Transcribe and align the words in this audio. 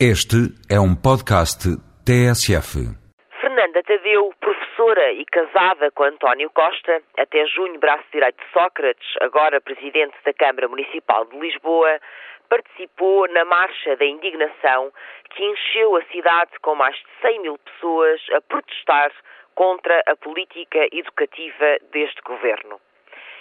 Este 0.00 0.50
é 0.68 0.74
um 0.74 0.90
podcast 0.90 1.70
TSF. 2.02 2.82
Fernanda 3.40 3.80
Tadeu, 3.84 4.34
professora 4.40 5.12
e 5.12 5.24
casada 5.24 5.88
com 5.92 6.02
António 6.02 6.50
Costa, 6.50 7.00
até 7.16 7.46
junho 7.46 7.78
braço 7.78 8.02
direito 8.12 8.42
de 8.42 8.52
Sócrates, 8.52 9.06
agora 9.20 9.60
presidente 9.60 10.16
da 10.26 10.32
Câmara 10.32 10.66
Municipal 10.66 11.24
de 11.26 11.38
Lisboa, 11.38 12.00
participou 12.50 13.28
na 13.28 13.44
Marcha 13.44 13.94
da 13.94 14.04
Indignação 14.04 14.90
que 15.30 15.44
encheu 15.44 15.94
a 15.94 16.02
cidade 16.06 16.50
com 16.60 16.74
mais 16.74 16.96
de 16.96 17.06
100 17.22 17.42
mil 17.42 17.56
pessoas 17.58 18.20
a 18.34 18.40
protestar 18.40 19.12
contra 19.54 20.02
a 20.08 20.16
política 20.16 20.88
educativa 20.90 21.78
deste 21.92 22.20
governo. 22.22 22.80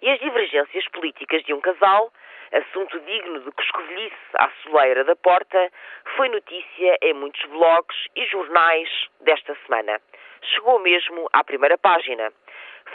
E 0.00 0.10
as 0.10 0.18
divergências 0.20 0.86
políticas 0.88 1.42
de 1.44 1.52
um 1.52 1.60
casal 1.60 2.10
assunto 2.52 2.98
digno 3.00 3.40
de 3.40 3.50
coscovilhice 3.52 4.16
à 4.34 4.50
soleira 4.62 5.04
da 5.04 5.16
porta, 5.16 5.70
foi 6.16 6.28
notícia 6.28 6.96
em 7.02 7.12
muitos 7.14 7.42
blogs 7.46 7.96
e 8.16 8.24
jornais 8.26 8.88
desta 9.20 9.56
semana. 9.66 10.00
Chegou 10.42 10.78
mesmo 10.78 11.28
à 11.32 11.44
primeira 11.44 11.76
página. 11.76 12.32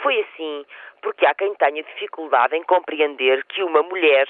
Foi 0.02 0.20
assim 0.20 0.66
porque 1.02 1.26
há 1.26 1.34
quem 1.34 1.54
tenha 1.54 1.82
dificuldade 1.82 2.56
em 2.56 2.62
compreender 2.62 3.44
que 3.44 3.62
uma 3.62 3.82
mulher, 3.82 4.26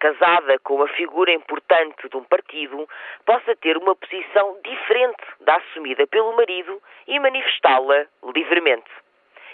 casada 0.00 0.58
com 0.58 0.74
uma 0.74 0.88
figura 0.88 1.32
importante 1.32 2.08
de 2.08 2.16
um 2.16 2.24
partido, 2.24 2.88
possa 3.24 3.54
ter 3.56 3.76
uma 3.76 3.94
posição 3.94 4.58
diferente 4.64 5.22
da 5.40 5.56
assumida 5.56 6.06
pelo 6.08 6.36
marido 6.36 6.82
e 7.06 7.18
manifestá-la 7.20 8.06
livremente. 8.34 8.90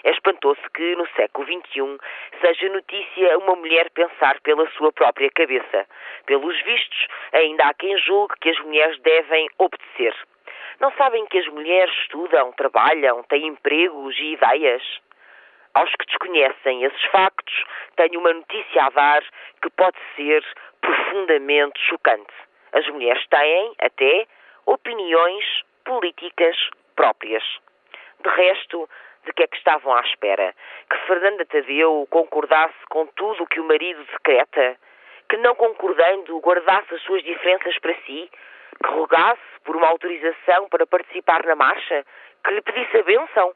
É 0.05 0.11
espantoso 0.11 0.61
que, 0.75 0.95
no 0.95 1.07
século 1.15 1.47
XXI, 1.47 1.97
seja 2.39 2.69
notícia 2.69 3.39
uma 3.39 3.55
mulher 3.55 3.89
pensar 3.89 4.39
pela 4.41 4.69
sua 4.73 4.91
própria 4.91 5.31
cabeça. 5.31 5.87
Pelos 6.27 6.61
vistos, 6.61 7.07
ainda 7.33 7.63
há 7.63 7.73
quem 7.73 7.97
julgue 7.97 8.35
que 8.39 8.51
as 8.51 8.59
mulheres 8.59 8.99
devem 8.99 9.49
obedecer. 9.57 10.15
Não 10.79 10.91
sabem 10.91 11.25
que 11.25 11.39
as 11.39 11.47
mulheres 11.47 11.91
estudam, 12.01 12.51
trabalham, 12.51 13.23
têm 13.23 13.47
empregos 13.47 14.15
e 14.19 14.33
ideias? 14.33 14.83
Aos 15.73 15.91
que 15.95 16.05
desconhecem 16.05 16.83
esses 16.83 17.03
factos, 17.05 17.65
tenho 17.95 18.19
uma 18.19 18.31
notícia 18.31 18.83
a 18.83 18.89
dar 18.91 19.23
que 19.59 19.71
pode 19.71 19.97
ser 20.15 20.45
profundamente 20.81 21.79
chocante. 21.81 22.33
As 22.73 22.87
mulheres 22.89 23.25
têm, 23.27 23.73
até, 23.79 24.27
opiniões 24.67 25.63
políticas 25.83 26.55
próprias. 26.95 27.43
De 28.19 28.29
resto, 28.29 28.87
de 29.25 29.33
que 29.33 29.43
é 29.43 29.47
que 29.47 29.57
estavam 29.57 29.93
à 29.93 30.01
espera? 30.01 30.53
Que 30.89 30.97
Fernanda 31.07 31.45
Tadeu 31.45 32.07
concordasse 32.09 32.75
com 32.89 33.05
tudo 33.07 33.43
o 33.43 33.47
que 33.47 33.59
o 33.59 33.67
marido 33.67 34.03
decreta? 34.05 34.77
Que 35.27 35.37
não 35.37 35.55
concordando 35.55 36.39
guardasse 36.39 36.93
as 36.93 37.01
suas 37.01 37.23
diferenças 37.23 37.77
para 37.79 37.95
si? 38.05 38.29
Que 38.83 38.91
rogasse 38.91 39.41
por 39.63 39.75
uma 39.75 39.87
autorização 39.87 40.69
para 40.69 40.85
participar 40.85 41.43
na 41.45 41.55
marcha? 41.55 42.05
Que 42.43 42.53
lhe 42.53 42.61
pedisse 42.61 42.97
a 42.97 43.03
bênção? 43.03 43.53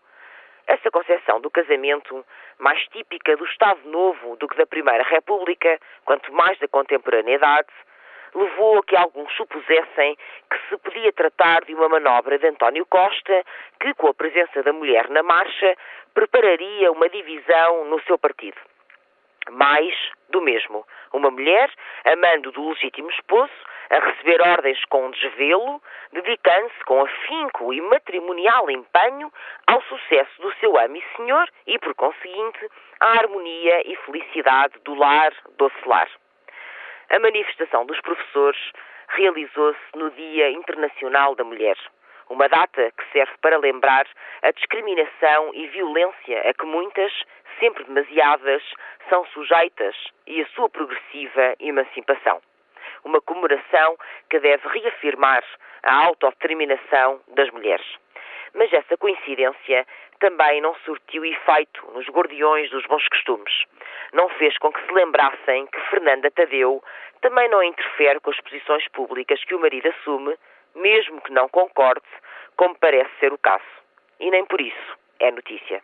Essa 0.67 0.91
concepção 0.91 1.39
do 1.39 1.49
casamento, 1.49 2.25
mais 2.57 2.81
típica 2.89 3.35
do 3.37 3.45
Estado 3.45 3.79
Novo 3.89 4.35
do 4.37 4.47
que 4.47 4.57
da 4.57 4.65
Primeira 4.65 5.03
República, 5.03 5.79
quanto 6.05 6.31
mais 6.33 6.59
da 6.59 6.67
contemporaneidade, 6.67 7.69
levou 8.33 8.79
a 8.79 8.83
que 8.83 8.95
alguns 8.95 9.31
supusessem 9.35 10.17
que 10.49 10.57
se 10.69 10.77
podia 10.77 11.11
tratar 11.13 11.63
de 11.65 11.73
uma 11.73 11.89
manobra 11.89 12.37
de 12.37 12.47
António 12.47 12.85
Costa, 12.85 13.43
que, 13.79 13.93
com 13.93 14.07
a 14.07 14.13
presença 14.13 14.63
da 14.63 14.73
mulher 14.73 15.09
na 15.09 15.23
marcha, 15.23 15.75
prepararia 16.13 16.91
uma 16.91 17.09
divisão 17.09 17.85
no 17.85 18.01
seu 18.03 18.17
partido. 18.17 18.57
Mais 19.51 19.95
do 20.29 20.41
mesmo. 20.41 20.85
Uma 21.11 21.31
mulher, 21.31 21.71
amando 22.05 22.51
do 22.51 22.69
legítimo 22.69 23.09
esposo, 23.09 23.51
a 23.89 23.99
receber 23.99 24.41
ordens 24.41 24.83
com 24.85 25.09
desvelo, 25.11 25.81
dedicando-se 26.11 26.83
com 26.85 27.01
afinco 27.01 27.73
e 27.73 27.81
matrimonial 27.81 28.69
empenho 28.69 29.31
ao 29.65 29.81
sucesso 29.83 30.41
do 30.41 30.53
seu 30.55 30.77
amo 30.77 30.97
e 30.97 31.03
senhor 31.15 31.49
e, 31.65 31.79
por 31.79 31.95
conseguinte, 31.95 32.69
à 32.99 33.19
harmonia 33.19 33.81
e 33.89 33.95
felicidade 34.05 34.77
do 34.83 34.93
lar 34.93 35.33
docelar. 35.57 36.07
A 37.11 37.17
manifestação 37.17 37.87
dos 37.87 37.99
professores 38.01 38.59
realizou-se 39.09 39.79
no 39.95 40.11
Dia 40.11 40.51
Internacional 40.51 41.33
da 41.33 41.43
Mulher, 41.43 41.75
uma 42.29 42.47
data 42.47 42.91
que 42.91 43.11
serve 43.11 43.31
para 43.41 43.57
lembrar 43.57 44.05
a 44.43 44.51
discriminação 44.51 45.51
e 45.55 45.65
violência 45.69 46.47
a 46.47 46.53
que 46.53 46.65
muitas, 46.67 47.11
sempre 47.59 47.83
demasiadas, 47.85 48.61
são 49.09 49.25
sujeitas 49.27 49.95
e 50.27 50.39
a 50.39 50.47
sua 50.49 50.69
progressiva 50.69 51.55
emancipação. 51.59 52.39
Uma 53.03 53.19
comemoração 53.21 53.97
que 54.29 54.39
deve 54.39 54.67
reafirmar 54.67 55.43
a 55.81 56.05
autodeterminação 56.05 57.21
das 57.29 57.49
mulheres. 57.49 57.87
Mas 58.53 58.71
essa 58.73 58.97
coincidência 58.97 59.85
também 60.19 60.61
não 60.61 60.75
surtiu 60.85 61.23
efeito 61.23 61.89
nos 61.93 62.05
gordiões 62.07 62.69
dos 62.69 62.85
bons 62.85 63.07
costumes. 63.07 63.63
Não 64.13 64.29
fez 64.29 64.57
com 64.57 64.71
que 64.71 64.85
se 64.85 64.91
lembrassem 64.91 65.67
que 65.67 65.79
Fernanda 65.89 66.29
Tadeu 66.31 66.83
também 67.21 67.49
não 67.49 67.63
interfere 67.63 68.19
com 68.19 68.31
as 68.31 68.39
posições 68.41 68.87
públicas 68.89 69.43
que 69.43 69.55
o 69.55 69.59
marido 69.59 69.87
assume, 69.89 70.35
mesmo 70.75 71.21
que 71.21 71.31
não 71.31 71.47
concorde, 71.49 72.05
como 72.55 72.75
parece 72.75 73.11
ser 73.19 73.33
o 73.33 73.37
caso. 73.37 73.63
E 74.19 74.29
nem 74.29 74.45
por 74.45 74.59
isso 74.59 74.97
é 75.19 75.31
notícia. 75.31 75.81